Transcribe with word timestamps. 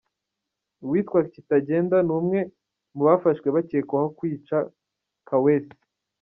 Uwitwa 0.83 1.19
Kitagenda 1.33 1.97
ni 2.05 2.13
umwe 2.19 2.39
mu 2.95 3.01
bafashwe 3.07 3.47
bakekwaho 3.55 4.07
kwica 4.17 4.57
Kaweesi 5.27 5.79